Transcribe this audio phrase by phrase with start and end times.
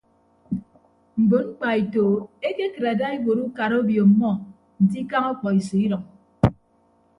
[1.21, 2.05] Mbon mkpaeto
[2.47, 4.31] ekekịt ada iwuot ukara obio ọmmọ
[4.81, 6.03] nte ikañ ọkpọiso idʌñ.